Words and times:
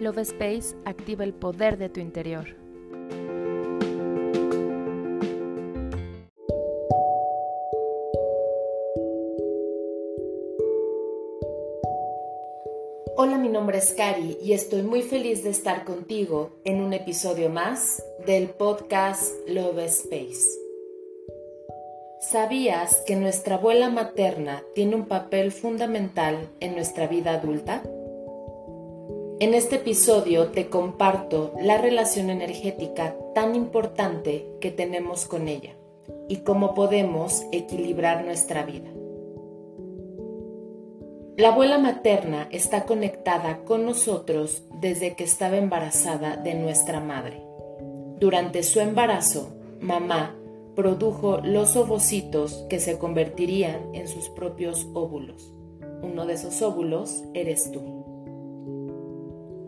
Love 0.00 0.22
Space 0.22 0.74
activa 0.86 1.24
el 1.24 1.34
poder 1.34 1.76
de 1.76 1.90
tu 1.90 2.00
interior. 2.00 2.56
Hola, 13.14 13.36
mi 13.36 13.50
nombre 13.50 13.76
es 13.76 13.92
Cari 13.92 14.38
y 14.42 14.54
estoy 14.54 14.80
muy 14.80 15.02
feliz 15.02 15.44
de 15.44 15.50
estar 15.50 15.84
contigo 15.84 16.52
en 16.64 16.80
un 16.80 16.94
episodio 16.94 17.50
más 17.50 18.02
del 18.24 18.48
podcast 18.48 19.34
Love 19.46 19.80
Space. 19.80 20.48
¿Sabías 22.20 23.02
que 23.06 23.16
nuestra 23.16 23.56
abuela 23.56 23.90
materna 23.90 24.62
tiene 24.74 24.94
un 24.94 25.06
papel 25.06 25.52
fundamental 25.52 26.48
en 26.60 26.74
nuestra 26.74 27.06
vida 27.06 27.34
adulta? 27.34 27.82
En 29.40 29.54
este 29.54 29.76
episodio 29.76 30.48
te 30.48 30.68
comparto 30.68 31.54
la 31.62 31.78
relación 31.78 32.28
energética 32.28 33.16
tan 33.34 33.54
importante 33.54 34.46
que 34.60 34.70
tenemos 34.70 35.24
con 35.24 35.48
ella 35.48 35.70
y 36.28 36.42
cómo 36.42 36.74
podemos 36.74 37.44
equilibrar 37.50 38.22
nuestra 38.22 38.66
vida. 38.66 38.90
La 41.38 41.54
abuela 41.54 41.78
materna 41.78 42.48
está 42.50 42.84
conectada 42.84 43.64
con 43.64 43.86
nosotros 43.86 44.62
desde 44.78 45.16
que 45.16 45.24
estaba 45.24 45.56
embarazada 45.56 46.36
de 46.36 46.52
nuestra 46.52 47.00
madre. 47.00 47.42
Durante 48.18 48.62
su 48.62 48.80
embarazo, 48.80 49.54
mamá 49.80 50.36
produjo 50.76 51.38
los 51.42 51.76
ovocitos 51.76 52.66
que 52.68 52.78
se 52.78 52.98
convertirían 52.98 53.94
en 53.94 54.06
sus 54.06 54.28
propios 54.28 54.86
óvulos. 54.92 55.54
Uno 56.02 56.26
de 56.26 56.34
esos 56.34 56.60
óvulos 56.60 57.24
eres 57.32 57.72
tú. 57.72 57.99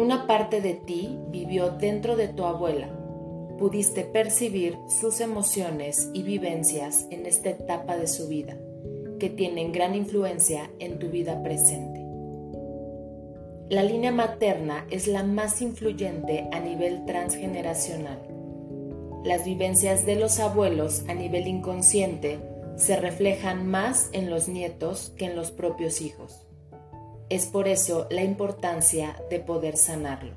Una 0.00 0.26
parte 0.26 0.62
de 0.62 0.72
ti 0.72 1.18
vivió 1.28 1.72
dentro 1.72 2.16
de 2.16 2.26
tu 2.26 2.46
abuela. 2.46 2.88
Pudiste 3.58 4.02
percibir 4.02 4.78
sus 4.88 5.20
emociones 5.20 6.08
y 6.14 6.22
vivencias 6.22 7.06
en 7.10 7.26
esta 7.26 7.50
etapa 7.50 7.98
de 7.98 8.06
su 8.06 8.26
vida, 8.26 8.56
que 9.18 9.28
tienen 9.28 9.72
gran 9.72 9.94
influencia 9.94 10.70
en 10.78 10.98
tu 10.98 11.10
vida 11.10 11.42
presente. 11.42 12.00
La 13.68 13.82
línea 13.82 14.10
materna 14.10 14.86
es 14.88 15.06
la 15.06 15.22
más 15.22 15.60
influyente 15.60 16.48
a 16.50 16.60
nivel 16.60 17.04
transgeneracional. 17.04 18.22
Las 19.22 19.44
vivencias 19.44 20.06
de 20.06 20.16
los 20.16 20.40
abuelos 20.40 21.04
a 21.08 21.12
nivel 21.12 21.46
inconsciente 21.46 22.38
se 22.76 22.96
reflejan 22.96 23.66
más 23.66 24.08
en 24.14 24.30
los 24.30 24.48
nietos 24.48 25.12
que 25.18 25.26
en 25.26 25.36
los 25.36 25.50
propios 25.50 26.00
hijos. 26.00 26.46
Es 27.30 27.46
por 27.46 27.68
eso 27.68 28.08
la 28.10 28.24
importancia 28.24 29.16
de 29.30 29.38
poder 29.38 29.76
sanarlo. 29.76 30.32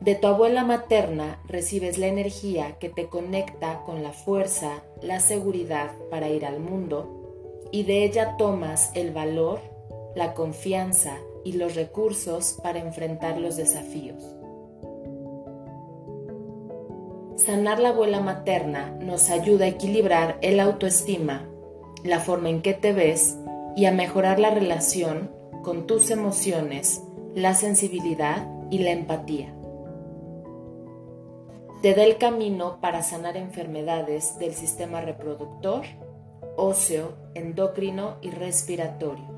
De 0.00 0.14
tu 0.14 0.26
abuela 0.26 0.64
materna 0.64 1.40
recibes 1.48 1.96
la 1.96 2.06
energía 2.08 2.76
que 2.78 2.90
te 2.90 3.08
conecta 3.08 3.82
con 3.84 4.02
la 4.02 4.12
fuerza, 4.12 4.82
la 5.00 5.20
seguridad 5.20 5.92
para 6.10 6.28
ir 6.28 6.44
al 6.44 6.60
mundo 6.60 7.66
y 7.72 7.84
de 7.84 8.04
ella 8.04 8.36
tomas 8.36 8.90
el 8.94 9.10
valor, 9.10 9.60
la 10.14 10.34
confianza 10.34 11.16
y 11.42 11.52
los 11.52 11.74
recursos 11.74 12.58
para 12.62 12.78
enfrentar 12.78 13.38
los 13.38 13.56
desafíos. 13.56 14.22
Sanar 17.36 17.78
la 17.78 17.90
abuela 17.90 18.20
materna 18.20 18.90
nos 19.00 19.30
ayuda 19.30 19.64
a 19.64 19.68
equilibrar 19.68 20.38
el 20.42 20.60
autoestima, 20.60 21.48
la 22.04 22.20
forma 22.20 22.50
en 22.50 22.60
que 22.60 22.74
te 22.74 22.92
ves 22.92 23.38
y 23.78 23.86
a 23.86 23.92
mejorar 23.92 24.40
la 24.40 24.50
relación 24.50 25.30
con 25.62 25.86
tus 25.86 26.10
emociones, 26.10 27.00
la 27.36 27.54
sensibilidad 27.54 28.48
y 28.72 28.78
la 28.78 28.90
empatía. 28.90 29.54
Te 31.80 31.94
da 31.94 32.02
el 32.02 32.18
camino 32.18 32.80
para 32.80 33.04
sanar 33.04 33.36
enfermedades 33.36 34.36
del 34.40 34.54
sistema 34.54 35.00
reproductor, 35.00 35.84
óseo, 36.56 37.14
endocrino 37.34 38.16
y 38.20 38.30
respiratorio. 38.30 39.28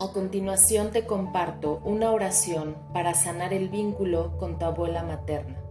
A 0.00 0.10
continuación 0.10 0.92
te 0.92 1.04
comparto 1.04 1.82
una 1.84 2.10
oración 2.10 2.74
para 2.94 3.12
sanar 3.12 3.52
el 3.52 3.68
vínculo 3.68 4.38
con 4.38 4.58
tu 4.58 4.64
abuela 4.64 5.02
materna 5.02 5.62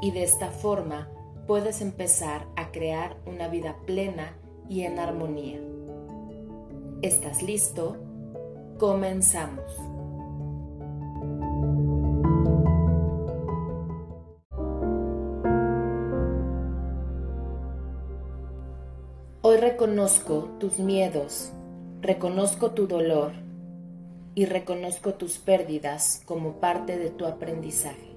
y 0.00 0.12
de 0.12 0.22
esta 0.22 0.52
forma 0.52 1.08
puedes 1.48 1.80
empezar 1.80 2.46
a 2.54 2.70
crear 2.70 3.16
una 3.26 3.48
vida 3.48 3.78
plena 3.84 4.36
y 4.68 4.82
en 4.82 5.00
armonía. 5.00 5.58
¿Estás 7.00 7.44
listo? 7.44 7.96
Comenzamos. 8.76 9.72
Hoy 19.42 19.58
reconozco 19.58 20.48
tus 20.58 20.80
miedos, 20.80 21.52
reconozco 22.00 22.72
tu 22.72 22.88
dolor 22.88 23.30
y 24.34 24.46
reconozco 24.46 25.14
tus 25.14 25.38
pérdidas 25.38 26.22
como 26.26 26.54
parte 26.54 26.98
de 26.98 27.10
tu 27.10 27.26
aprendizaje. 27.26 28.16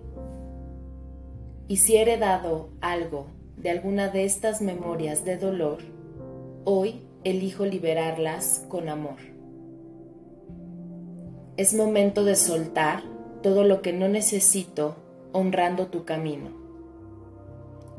Y 1.68 1.78
si 1.78 1.98
he 1.98 2.02
heredado 2.02 2.70
algo 2.82 3.28
de 3.58 3.70
alguna 3.70 4.10
de 4.10 4.26
estas 4.26 4.60
memorias 4.60 5.24
de 5.24 5.38
dolor, 5.38 5.78
hoy 6.66 7.11
elijo 7.24 7.66
liberarlas 7.66 8.66
con 8.68 8.90
amor. 8.90 9.18
Es 11.58 11.74
momento 11.74 12.24
de 12.24 12.36
soltar 12.36 13.04
todo 13.44 13.64
lo 13.64 13.82
que 13.82 13.94
no 13.94 14.08
necesito 14.08 14.96
honrando 15.32 15.88
tu 15.88 16.06
camino. 16.06 16.50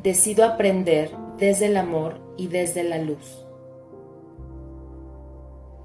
Decido 0.02 0.44
aprender 0.44 1.10
desde 1.38 1.66
el 1.66 1.76
amor 1.76 2.20
y 2.36 2.48
desde 2.48 2.82
la 2.82 2.98
luz. 2.98 3.46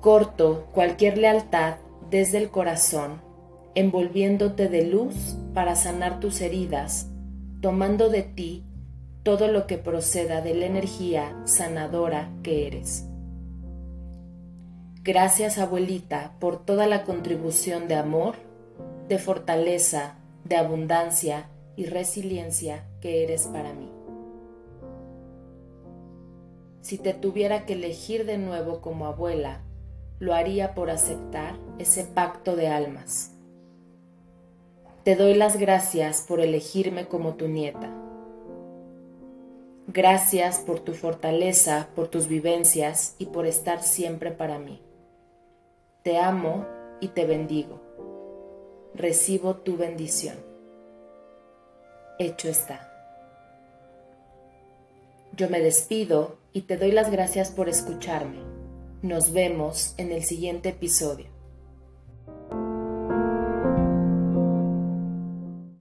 Corto 0.02 0.68
cualquier 0.72 1.18
lealtad 1.18 1.75
desde 2.09 2.38
el 2.38 2.50
corazón, 2.50 3.22
envolviéndote 3.75 4.69
de 4.69 4.86
luz 4.86 5.38
para 5.54 5.75
sanar 5.75 6.19
tus 6.19 6.42
heridas, 6.42 7.12
tomando 7.62 8.09
de 8.09 8.24
ti 8.24 8.66
todo 9.24 9.50
lo 9.50 9.68
que 9.68 9.78
proceda 9.78 10.42
de 10.42 10.56
la 10.56 10.66
energía 10.66 11.36
sanadora 11.46 12.31
que 12.44 12.66
eres. 12.66 13.06
Gracias 15.07 15.57
abuelita 15.57 16.34
por 16.38 16.66
toda 16.66 16.85
la 16.85 17.06
contribución 17.06 17.88
de 17.88 17.95
amor, 17.95 18.35
de 19.07 19.18
fortaleza, 19.18 20.16
de 20.44 20.57
abundancia 20.57 21.50
y 21.78 21.85
resiliencia 21.85 22.84
que 23.00 23.23
eres 23.23 23.47
para 23.47 23.72
mí. 23.72 23.90
Si 26.81 26.97
te 26.97 27.13
tuviera 27.13 27.66
que 27.66 27.72
elegir 27.72 28.25
de 28.25 28.38
nuevo 28.38 28.81
como 28.81 29.06
abuela, 29.06 29.62
lo 30.19 30.34
haría 30.34 30.75
por 30.75 30.90
aceptar 30.90 31.56
ese 31.79 32.03
pacto 32.03 32.57
de 32.57 32.68
almas. 32.68 33.31
Te 35.06 35.16
doy 35.16 35.35
las 35.35 35.57
gracias 35.57 36.25
por 36.28 36.41
elegirme 36.41 37.07
como 37.07 37.35
tu 37.35 37.47
nieta. 37.47 37.94
Gracias 39.88 40.59
por 40.59 40.81
tu 40.81 40.94
fortaleza, 40.94 41.88
por 41.95 42.09
tus 42.09 42.28
vivencias 42.28 43.16
y 43.18 43.28
por 43.28 43.45
estar 43.45 43.84
siempre 43.84 44.31
para 44.31 44.59
mí. 44.59 44.81
Te 46.07 46.19
amo 46.19 46.66
y 47.01 47.09
te 47.09 47.25
bendigo. 47.25 47.81
Recibo 48.95 49.56
tu 49.57 49.75
bendición. 49.75 50.38
Hecho 52.18 52.47
está. 52.47 52.90
Yo 55.34 55.50
me 55.50 55.59
despido 55.59 56.38
y 56.53 56.62
te 56.62 56.78
doy 56.78 56.94
las 56.94 57.12
gracias 57.12 57.51
por 57.51 57.68
escucharme. 57.68 58.40
Nos 59.01 59.33
vemos 59.33 59.95
en 59.98 60.13
el 60.13 60.24
siguiente 60.24 60.69
episodio. 60.69 61.27